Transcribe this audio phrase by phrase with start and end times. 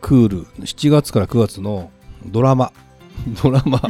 [0.00, 0.44] クール。
[0.64, 1.90] 7月から9月の
[2.26, 2.72] ドラマ。
[3.42, 3.80] ドラマ。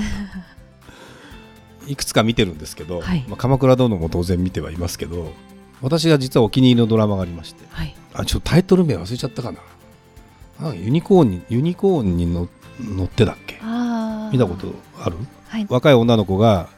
[1.87, 3.25] いくつか見てるんですけど、はい。
[3.29, 5.33] まあ、鎌倉殿も当然見てはいますけど
[5.81, 7.65] 私が実はお気に入りのドラマがありまして。
[7.71, 7.95] はい。
[8.15, 9.59] あちょっとタイトル名忘れちゃったかな。
[10.69, 12.49] あユニコーンにユニコーンに乗
[12.81, 13.57] 乗ってだっけ？
[14.33, 15.17] 見たことある？
[15.49, 15.67] はい。
[15.69, 16.69] 若い女の子が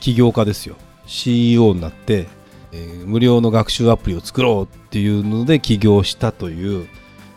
[0.00, 0.76] 起業家ですよ。
[1.06, 2.28] CEO になって、
[2.72, 6.86] えー無料の学習アプリを作ろうっていうので起業したという、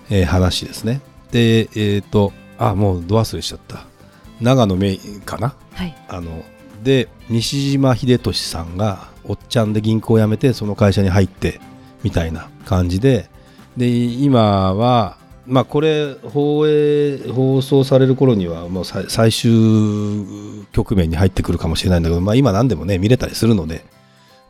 [0.09, 1.01] えー話ですね
[1.35, 3.85] でえっ、とあもうど忘れしちゃった。
[4.39, 5.53] 長野芽郁かな？
[5.73, 5.93] はい。
[6.07, 6.43] あの
[6.81, 11.59] で西島秀俊さんがおっちゃんで銀行を辞めてその会社に入って
[12.03, 13.29] みたいな感じで。
[13.75, 19.51] で今はまあこれ放映放送される頃にはもう最最終
[20.71, 23.83] 局面に入ってくるかもしれないんだけど、まあ、今何でもね見れたりするので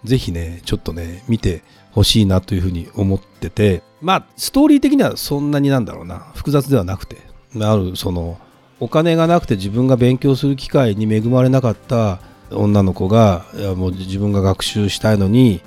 [0.06, 3.84] ぜひねちょっとね見てほしいなというふうに思ってて。
[4.02, 6.32] まあストーリー的にはそんなになんだろうな。
[6.36, 7.18] 複雑ではなくて。
[7.60, 8.38] あるその
[8.80, 12.20] お金がなくて自分が勉強する機会に恵まれなかった
[12.52, 13.46] 女の子が
[13.78, 15.62] もう自分が学習したいのに、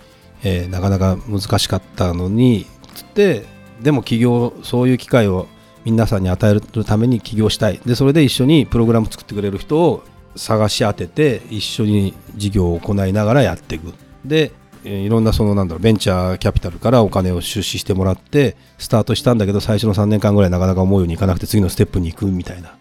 [0.44, 3.44] えーなかなか難しかったのにつって
[3.82, 5.46] でも起業そういう機会を
[5.84, 7.80] 皆さんに与えるために起業したい。
[7.86, 10.02] でそれで一緒にプログラム作ってくれる人を
[10.36, 13.94] 探し当てて一緒に事業を行いながらやっていく。
[14.28, 14.52] で
[14.84, 22.76] えーいろんなそのなんだろうベンチャーキャピタルからお金を出資してもらってスタートしたんだけど最初の3年間ぐらいなかなか思うようにいかなくて次のステップに行くみたいな。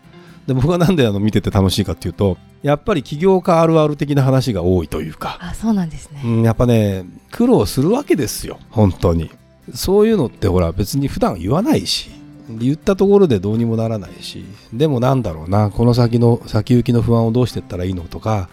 [0.46, 9.30] で僕はなんであの見てて楽しいかっていうとやっぱり起業家あるある的な話が多いというか、あそうなんですね、うん、やっぱね苦労するわけですよ本当に。
[9.74, 12.10] そういうのってほら別に普段言わないし
[12.50, 18.48] 言ったところでどうにもならないしでもなんだろうなこの先の先行きの不安をどうしていったらいいのとか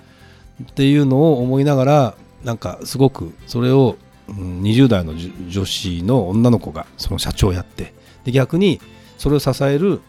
[0.62, 3.96] っていうのを思いながらなんかすごくそれを、
[4.28, 5.12] うん20代の
[5.50, 7.92] 女子の女の子がその社長をやって
[8.24, 8.80] で逆に
[9.18, 10.00] それを支える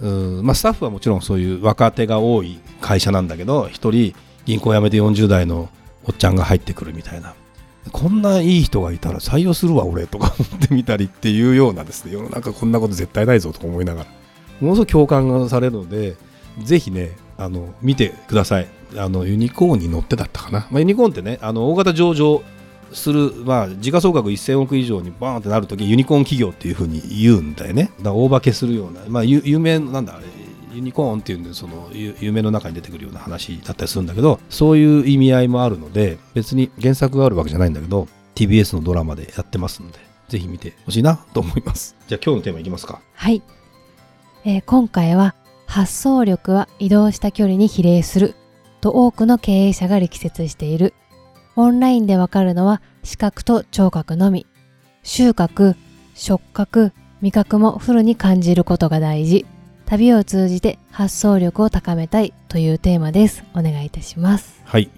[0.00, 5.68] うんまあ、スタッフはもちろんそういう若手が多い会社なんだけど一人銀行辞めて40代の
[6.04, 7.34] おっちゃんが入ってくるみたいな。
[7.92, 12.12] こんないい人がいたら採用するわ俺とか思ってみたりっていうようなですね。
[12.12, 14.10] 世の中こんなこと絶対ないぞとか思いながら。
[14.60, 16.16] ものすごく共感がされるので
[16.62, 18.68] ぜひねあの見てください。
[18.96, 22.42] あのユニコーンに乗ってだったかな、まあ、ユニコーンってねあの大型上場
[22.92, 27.90] する、まあ、時価総額1000億以上にバーンってなるときユニコーン企業っていうふうに言うんだよね。
[27.98, 30.24] だから大化けするような、まあ、ゆ有名なんだあれ
[30.72, 41.96] ユニコーンっていうんでそのゆ夢の中に出てくるような話だったりするんだけどそういう意味合いもあるので別に原作があるわけじゃないんだけど TBS のドラマでやってますのでぜひ見てほしいなと思います。
[42.06, 43.00] じゃあ今日のテーマいきますか。
[43.14, 43.42] はい、
[44.44, 45.34] えー今回は
[45.66, 48.34] 発想力は移動した距離に比例する
[48.80, 50.94] と多くの経営者が力説している。
[51.56, 54.46] オンラインでわかるのは視覚と聴覚のみ。
[55.02, 55.74] 収穫
[56.14, 59.46] 触覚味覚もフルに感じることが大事。
[59.86, 63.42] 旅を通じて発想力を高めたいというテーマです。
[63.54, 64.60] お願いいたします。
[64.64, 64.90] はい。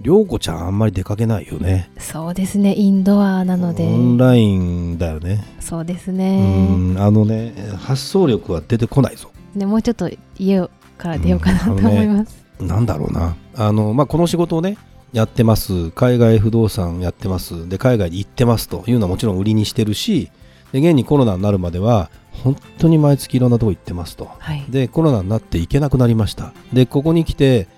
[0.00, 1.90] 涼子ちゃんあんまり出かけないよね。
[1.98, 2.74] そうですね。
[2.74, 3.84] インドアなので。
[3.84, 5.44] オンラインだよね。
[5.60, 6.96] そうですうねん。
[6.98, 9.30] あのね発想力は出てこないぞ。
[9.54, 10.08] ねもうちょっと
[10.38, 13.36] 家から出ようかなと思います、なんだろうな。
[13.54, 14.76] あの、まあ、この仕事をね
[15.12, 15.90] やってます。
[15.92, 17.68] 海外不動産やってます。
[17.68, 18.84] で海外に行ってますと。
[18.86, 20.30] いうのはもちろん売りにしてるし
[20.72, 24.30] で現にコロナになるまでは本当に毎月いろんなとこ行ってますと。
[24.38, 24.64] はい。
[24.68, 26.52] でコロナになって行けなくなりました。
[26.72, 27.68] でここに来て、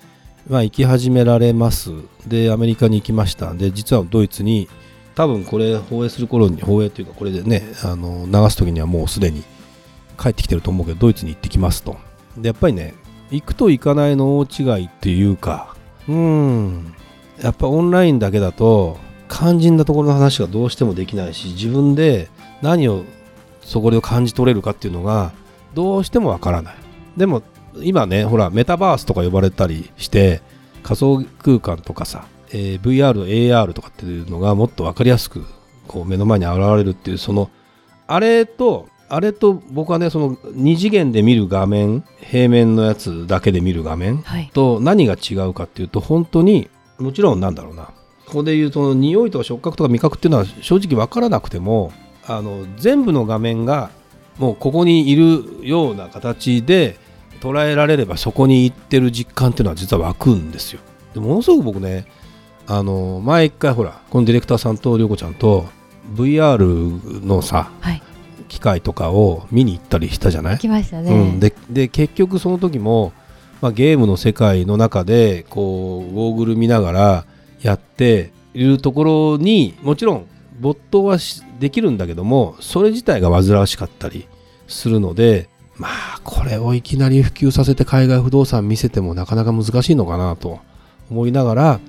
[0.48, 1.90] まあ、行き始められます。
[2.26, 3.54] でアメリカに行きました。
[3.54, 4.68] で実はドイツに
[5.14, 9.44] 多分これ放映する頃に放映というかこれでねあの流す時にはもうすでに
[10.18, 11.96] 帰ってきてると思うけどドイツに行ってきますと。
[12.36, 12.94] でやっぱりね
[13.30, 15.74] 行くと行かないの大違いっていうか。
[16.08, 16.94] うん。
[17.42, 18.98] やっぱオンラインだけだと
[19.28, 22.28] 肝心なところの話がどうしてもできないし自分で
[22.60, 23.04] 何を
[23.62, 25.32] そこで感じ取れるかっていうのが
[25.74, 26.74] どうしてもわからない。
[27.16, 27.42] でも
[27.76, 30.42] 今ねほらメタバースとか呼ばれたりして
[30.82, 35.44] 仮想空間とかさ、えー VR、AR とかっていうのがもっとわかりやすく
[35.86, 37.50] こう目の前に現れるっていうその
[38.06, 44.50] あれとあれと僕はねその二次元で見る画面平面のやつだけで見る画面はい。
[44.54, 47.90] と何が違うかっていうと本当にもちろんなんだろうな。
[48.26, 51.92] ここで言うと匂いとか触覚とか味覚っていうのは正直分からなくても
[52.24, 53.90] あの全部の画面が
[54.38, 56.96] もうここにいるような形で
[57.40, 60.80] 捉えられればそこに行ってる実感っていうのは実は湧くんですよ。
[61.14, 62.06] でものすごく僕ね
[62.68, 65.66] あの前一回ほらこのディレクターさんと涼子ちゃんと
[66.14, 68.00] VR のさはい
[68.50, 70.58] 機械とかを見に行ったりしたじゃない？
[70.58, 73.12] 来ましたね、うん、でで結局その時も、
[73.62, 77.24] まあ、ゲームの世界の中でこうゴーグル見ながら
[77.62, 80.26] やっているところにもちろん
[80.58, 84.26] 没頭はしできるんだけどもそれ自体が煩わしかったり
[84.66, 90.58] するのでまあこれをいきなり普及させて海外不動産見せてもなかなか難しいのかなと
[91.08, 91.80] 思いながら、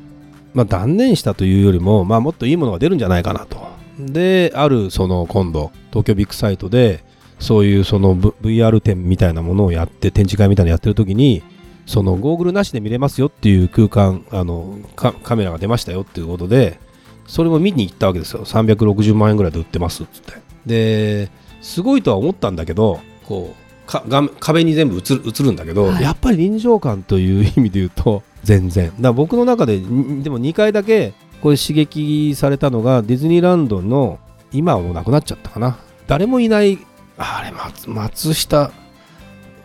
[0.53, 3.70] まあ、断念したというよりも、まあ、もっといいものが出るんじゃないかなと。
[4.07, 7.03] であるその今度東京ビッグサイトで
[7.39, 11.44] そういうその V- VR 展みたいなものをやって展示会みたいなのやってる時に
[11.86, 16.80] そのゴーグルなしで見れますよっていう空間あのカカメラが出ましたよっていうことで
[17.27, 18.45] それも見に行ったわけですよ。
[18.45, 20.33] 360万円ぐらいで売ってますっつって。
[20.65, 21.31] で
[21.62, 26.03] すごいとは思ったんだけどこうか画面壁に全部映る映るんだけど、はい。
[26.03, 28.92] やっぱり臨場感という意味で言うと全然。
[29.00, 34.19] だ僕の中でんでも2回だけこれ刺激されたのがディズニーランドの
[34.51, 35.79] 今はもうなくなっちゃったかな。
[36.07, 36.77] 誰もいない
[37.17, 38.71] あれ松松下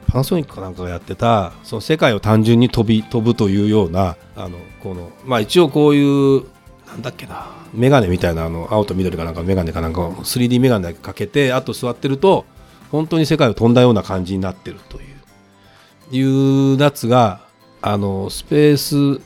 [0.08, 6.44] パナソニックかなんかがやってたその世界を単純に飛び飛ぶというようなあのこのまあ一応こういう
[6.86, 12.44] なんだっけなメガネみたいなあの青と緑かなんかのメガネかなんかを 3D メガネかけてあと座ってると
[12.92, 17.40] 本当に世界を飛んだような感じになってるといういうやつが
[17.88, 19.20] あのスペース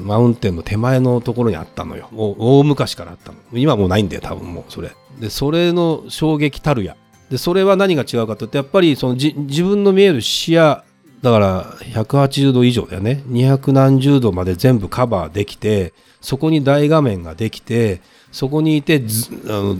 [0.00, 2.08] マウンテンの手前のところにあったのよ。
[2.10, 3.38] もう大昔からあったの。
[3.52, 4.92] 今もうないんだよ多分もうそれ。
[5.20, 6.96] でそれの衝撃たるや。
[7.28, 10.82] でそれは何が違うかというとやっぱりそのじ自分の見える視野
[11.20, 13.22] だから180度以上だよね。
[13.28, 15.92] 200度まで全部カバーできて
[16.22, 18.00] そこに大画面ができて
[18.30, 19.76] そこにいてずあの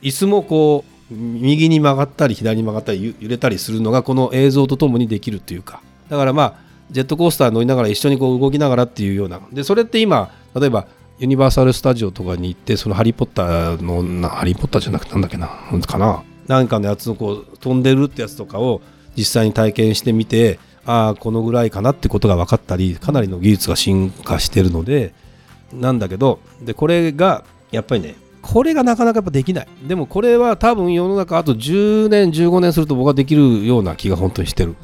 [0.00, 5.82] 椅子もこう右に曲がったり左に曲がったり揺れたりするのがこの映像とともにできるっていうか。
[6.08, 9.40] だからまあジェットコースター乗りながら一緒にこう動きながらっていうような。
[9.52, 10.86] でそれって今例えば
[11.18, 15.48] ユニバーサル・スタジオとかに行ってそのハリー・ポッターのなハリー・ポッターじゃなくてなんだっけな
[15.86, 16.22] かな。
[16.48, 18.80] なんかのやつのこう飛んでるってやつとかを
[19.16, 25.14] 実際に体験してみてああこのぐらいかなってことが分かったりかなりの技術が進化してるので
[25.72, 29.68] なんだけどでこれがやっぱりねこれがなかなかやっぱできない。
[29.86, 34.74] でもこれは多分世の中あと10年15年すると僕はできるような気が本当にしてる。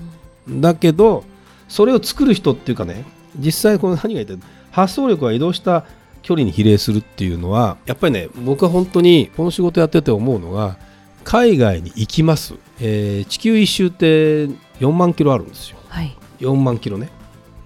[0.49, 1.25] だけど
[1.69, 3.05] それを作る人っていうかね
[3.39, 4.41] 実際この何が言ってる
[4.71, 5.85] 発想力が移動した
[6.23, 10.77] 距離に比例するっていうのはやっぱりね僕は本当にこの仕事やってて思うのが
[11.25, 14.47] 海外に行きます、えー地球一周って
[14.81, 15.79] 4万キロあるんですよ。
[15.89, 16.17] はい。
[16.39, 17.09] 4万キロね。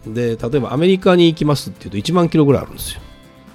[0.06, 3.02] で例えばアメリカに行きますっていうと1万キロぐらいあるんですよ。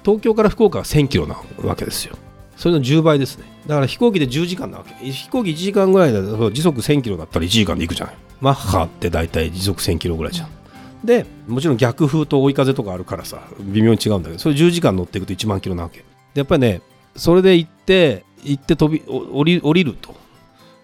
[0.04, 2.16] 東京から福岡は1000キロなわけですよ。
[2.56, 4.94] それの10倍ですねだから飛行機で10時間なわけ。
[5.10, 8.14] 飛行機1時間ぐらいだと時速1000キロだったら1時間で行くじゃない。
[8.40, 10.48] マッハって大体時速1000キロぐらいじゃん。
[11.04, 15.98] でもちろん逆風と追い風とかあるからさ微妙に違うんだけどそれ10時間乗っていくと1万キロなわけ。
[15.98, 16.04] で
[16.34, 16.80] やっぱりね
[17.14, 20.14] それで行って行って飛びお降り降りると。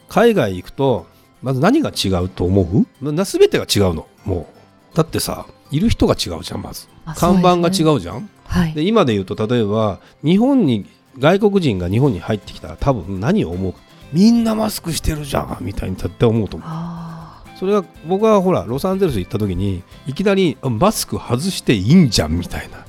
[0.09, 1.07] 海外行くと
[1.41, 3.13] まず何が違うと思う？
[3.13, 4.07] な全てが違うの。
[4.25, 4.49] も
[4.93, 4.97] う。
[4.97, 6.89] だってさいる人が違うじゃんまず。
[7.05, 8.29] あ看板が違そううじゃん。
[8.45, 8.75] はい。
[8.75, 10.87] で今で言うと例えば日本に
[11.19, 13.73] 外国人が日本に入ってきたら多分何を思う？
[13.73, 13.79] か
[14.13, 16.69] みんなマスクしてるじゃんみたいに絶対思うと思う。
[16.71, 22.85] あそれが僕はほらロサンゼルス行った時にいきなりあマスク外していいんじゃんみたいな。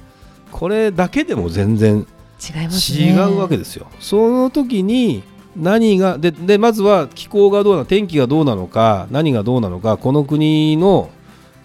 [0.51, 3.09] これだけでも全然ー違いますね。
[3.09, 3.87] 違うわけですよ。
[3.99, 5.23] その時に
[5.55, 11.09] 何がででまずは気候がどうな天気がどうなのか何がどうなのかこの国の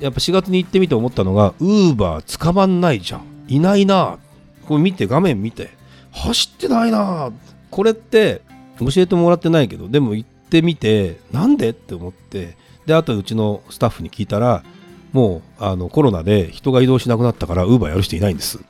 [0.00, 3.22] やっぱ4月に行ってみて思ったのがウーバー捕まんないじゃん。
[3.48, 4.18] いないな
[4.66, 5.70] これ見て画面見て
[6.18, 7.30] 走ってないな。
[7.70, 8.42] これって
[8.80, 12.56] 教えてもらってないけどでも行ってみてなんでって思って
[12.86, 14.62] であとうちのスタッフに聞いたら
[15.12, 18.58] もうあのコロナで人が移動しなくなったからウーバーやる人いないんです。
[18.58, 18.66] って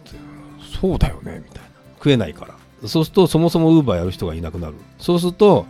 [0.81, 1.43] そうだよね。
[1.45, 1.69] みたいな。
[1.97, 2.89] 食えないから。
[2.89, 4.75] そうするとそもそもウーバーやる人がいなくなる。
[4.99, 5.67] そうすると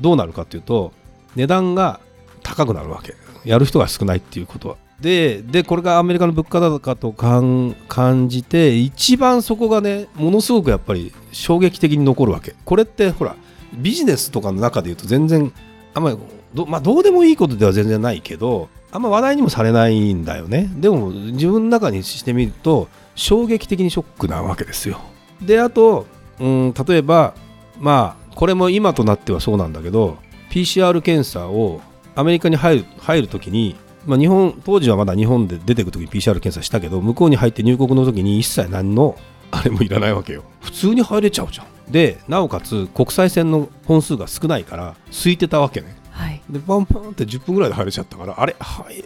[0.00, 0.92] どうなるかっていうと
[1.36, 2.00] 値段が
[2.42, 3.14] 高くなるわけ。
[3.44, 12.56] やる人が少ないっていうことはででこれがアメリカの物価高と感感じて一番そこがねものすごくやっぱり衝撃的に残るわけ。
[12.64, 13.36] これってほら
[13.74, 15.52] ビジネスとかの中で言うと全然
[15.94, 16.18] あんまり
[16.52, 20.68] ど,、まあ、どうでもいいことでは全然ないけどあんま話題にもされないんだよね。
[20.76, 24.98] でも自分の中にしてみると衝撃的にショックなわけですよ。
[25.42, 26.06] であと、
[26.40, 27.34] うん、例えば
[27.78, 30.18] まあこれも今となってはそうなんだけど
[30.50, 31.80] PCR 検査を
[32.14, 33.76] アメリカに入る入るときに、
[34.08, 39.16] まあ、日本当時はまだ日本で出てくるときに PCR 検査したけど向こうに入って入国の時に一切何の
[39.50, 40.44] あれもいらないわけよ。
[40.60, 41.66] 普通に入れちゃうじゃん。
[41.92, 45.94] でなおかつ国際線の本数が少ないから空いてたわけね。
[46.10, 49.00] はでパンパンって10分ぐらいで入れちゃったからあれはい。
[49.00, 49.04] っ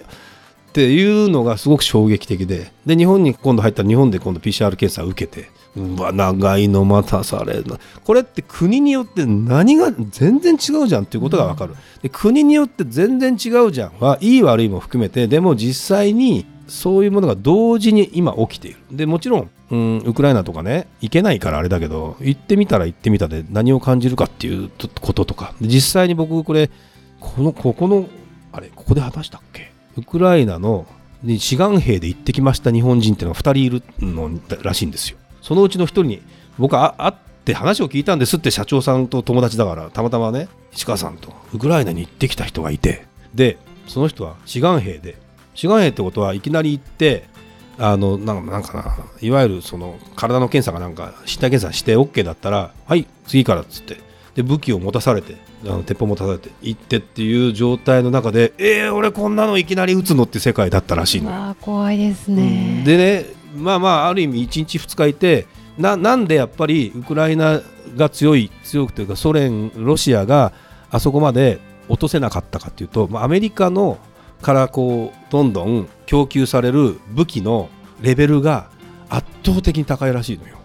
[0.73, 2.73] ていうのがすごく衝撃的で。
[2.87, 7.65] で日本に今度入ったら日本で今度 PCR 検査を受けてうわ長いの待たされる
[8.05, 18.79] これって国によって何が全然違うじゃんっていうことが分かる、で国によって全然違うじゃんはいい悪いも含めてでも実際にそういうものが同時に今起きている。
[18.91, 25.55] でもちろん、うん、ウクライナとかね行けないからあれだけど行ってみたら行ってみたで何を感じるかっていうこととか。
[25.61, 26.71] 実際に僕これ
[27.21, 28.07] このここの
[28.53, 29.73] あれここで話したっけ？
[29.97, 30.87] ウクライナの
[31.27, 34.31] 志願兵で行ってきました日本人っていうのが2人いるの
[34.63, 36.23] らしいんですよそのうちの1人に
[36.59, 43.59] 僕は会って話を聞いたんですって社長さんと友達だからたまたまね市川さんとウクライナに行ってきた人がいてで
[43.89, 45.17] その人は志願兵で
[45.55, 47.25] 志願兵ってことはいきなり行って
[47.79, 53.99] あのなんなんかないわゆるその体の検査がなんか身体検査して OK だったらはい次からっつって
[54.35, 65.47] で武器を持たされてあの鉄砲持たされて行ってっていう状態の中でえー、俺こんなのいきなり撃つのって世界だったらしいのあ怖いですね、でねまあまあある意味1日2日いて
[65.79, 67.61] ななんでやっぱりウクライナ
[67.97, 70.53] が強い強くというかソ連ロシアが
[70.91, 73.99] あそこまで落とせなかったかというと、まあ、アメリカの
[74.41, 77.69] からこうどんどん供給される武器の
[78.01, 78.71] レベルが
[79.09, 80.57] 圧倒的に高いらしいのよ。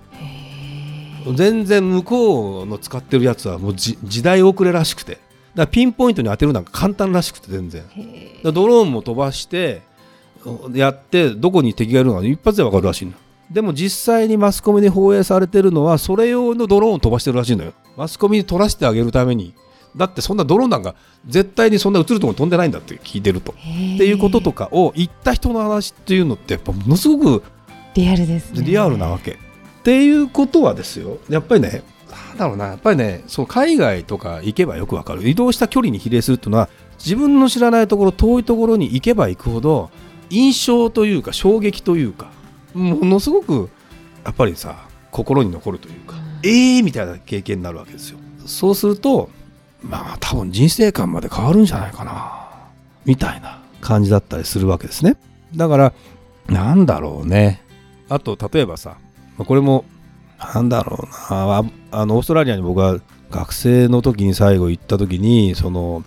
[1.36, 5.20] 全然向こうの使ってるやつはもう時代遅れらしくて。
[5.56, 7.84] だピンポイントに当てるのが簡単らしくて全然。
[8.44, 9.82] ドローンも飛ばして
[10.74, 13.14] やってどこに敵がいるのか一発で分かるらしいの
[13.52, 17.74] でも実際にマスコミに放映されてるのはそれ用のドローンを飛ばしてるらしいのよ。
[17.96, 19.54] マスコミに撮らせてあげるために。
[19.96, 23.54] だってそんなドローンなんか絶対にそんな映るところに飛んでないんだって聞いてると。
[23.54, 23.56] っ
[23.98, 27.44] ていうこととかを言った人の話っていうのってやっぱものすごく
[27.96, 29.32] リアルです、ね、リアルなわけ。
[29.32, 29.36] っ
[29.84, 31.18] ていうことはですよ。
[31.30, 32.66] やっぱりねなんだろうな。
[32.68, 35.28] やっぱりねそう海外とか行けばよくわかる。
[35.28, 39.90] 移動した距離に比例するっていうのは自分の知らないところ遠いところに行けば行くほど
[40.30, 42.32] 印象というか衝撃というか
[42.74, 43.70] ものすごく
[44.26, 48.20] やっぱりさ心に残るというか、うん、ええー、みたいな経験になるわけですよ。
[48.46, 49.30] そうすると
[49.82, 52.50] まあ多分人生観まで変わるんじゃないかな
[53.06, 55.18] みたいな感じだったりするわけですね。
[55.56, 55.94] だから
[56.48, 57.62] なんだろうね。
[58.10, 58.98] あと例えばさ
[59.38, 59.86] これも
[60.54, 61.64] なんだろうな。
[61.92, 63.00] あのオーストラリアに僕は
[63.32, 66.04] 学生の時に最後行った時にその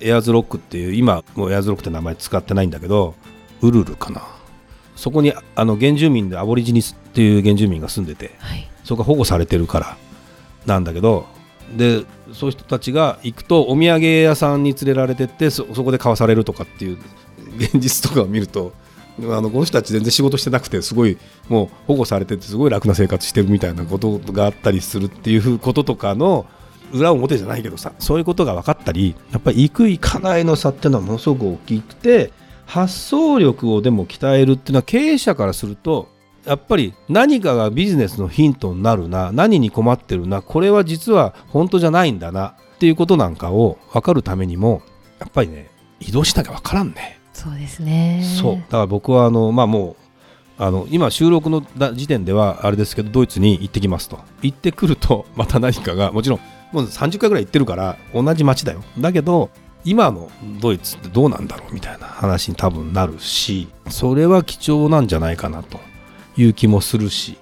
[0.00, 3.14] エアーズロックっていう今もうエアーズロックって名前使ってないんだけど
[3.62, 4.22] ウルルかな。
[5.00, 9.96] そこにあの原住民でアボリジニスっていう原住民が住んでて、はい、そこが保護されてるから
[10.66, 11.26] なんだけど
[11.74, 16.98] でそういう人たちが行くとお土産屋さんに連れられてってそこで買わされるとかっていう
[17.56, 18.72] 現実とかを見ると
[19.20, 21.16] あのこの人たち全然仕事してなくてすごい
[21.48, 26.44] もう保護されててすごい楽な生活してるみたいなことがあったりするっていうこととかの
[26.92, 32.32] 裏表じゃないけどさそういうことが分かったりやっぱり行く行かないの差っていうのはものすごく大きくて
[32.70, 36.08] 発想力をでも鍛えるっていうのは経営者からすると
[36.46, 44.82] やっぱり何かがビジネスのヒントになるな何に困ってるなこれは実は本当じゃないんだなっていうことなんかを分かるためにも
[45.18, 47.18] やっぱりね移動しなきゃ分からんね。
[47.32, 48.22] そうですね。
[48.40, 48.54] そう。
[48.54, 49.96] だから僕はあの、まあ、も
[50.58, 51.62] うあの今収録の
[51.94, 54.20] 時点ではあれですけどドイツに行ってきますと。
[54.42, 56.40] 行ってくるとまた何かがもちろん
[56.72, 58.82] もう30回ぐらい行ってるから同じ街だよ。
[58.98, 59.50] だけど
[59.84, 65.80] 今のドイツってどうなんだろうみたいな話に多分なるしそれは貴重なんじゃないかなと
[66.36, 67.38] いう気もするし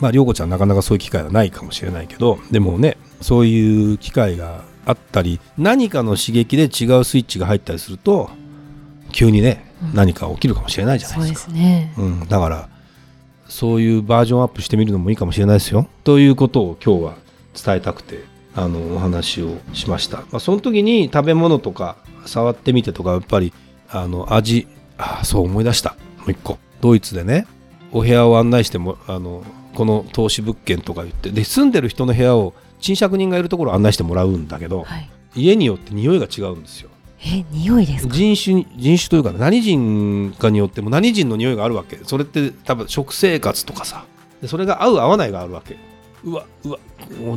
[0.00, 8.30] まあ涼子ちゃんなかなかそういう機会はないかもしれないけどでもねそういう機会があったり何かの刺激で違うスイッチが入ったりすると
[9.12, 11.50] 急にね、うん、何か起きるかもしれないじゃないですか。
[11.50, 12.68] そうですね、うん、だから
[13.48, 15.88] そういうバージョンアップしてみるのもいいかもしれないですよ。
[16.04, 17.14] ということを今日は
[17.54, 18.24] 伝えたくて
[18.56, 20.18] あのお話をしました。
[20.18, 23.52] まあ、その時に食べ物とか触ってみてとかやっぱり
[23.88, 24.66] あの味
[24.98, 25.96] あそう思い出した。
[26.18, 26.58] もう一個。
[26.80, 27.46] ドイツでね
[27.92, 29.44] お部屋を案内してもあの
[29.74, 36.90] この投資物件とか言ってで住んでる人の部屋を賃借人がいるところを案内してもらうんだけど、はい、家によって匂いが違うんですよ。
[37.24, 41.98] え匂いです人種人種というか何人かによっても何人の匂いがあるわけ。
[42.04, 44.04] それって多分食生活とかさ。
[44.40, 45.76] でそれが合う合わないがあるわけ
[46.26, 46.78] うわうわ。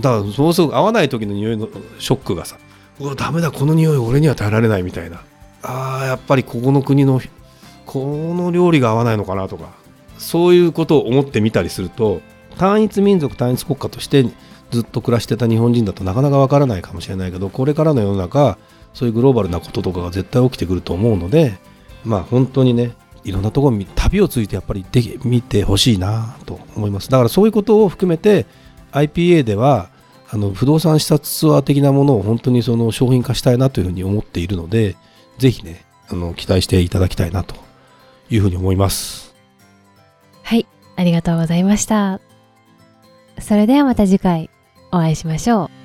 [0.02, 1.70] だからそうすると合わない時の匂いの
[2.00, 2.58] ショックがさ
[3.00, 5.22] うわダメだこの匂い俺には耐えられないみたいな。
[5.62, 7.22] あーやっぱりここの国の
[7.86, 9.70] この料理が合わないのかなとか
[10.18, 12.22] そういうことを思ってみたりすると
[12.58, 14.26] 単一民族単一国家として
[14.72, 18.58] ずっと暮らしてた日本人だとなかなかわからないかもしれないけどこれからの世の中
[18.94, 21.58] そういうグローバルなこととかが絶対起きてくると思うので
[22.06, 22.92] まあ本当にね
[23.24, 27.10] いろんなところに旅をついてやっぱり行ってみてほしいなと思います。
[27.10, 28.46] だからそういうことを含めて
[28.92, 29.90] IPA では
[30.32, 34.96] あの不動産視察ツアー的なものを本当にその商品化したいなというふうに思っているので
[35.38, 37.56] ぜひねあの期待していただきたいなと
[38.30, 39.30] いうふうに思います
[40.50, 40.66] はい、
[40.96, 42.20] ありがとうございました。
[43.40, 44.50] それではまた次回
[44.92, 45.79] お会いしましょう。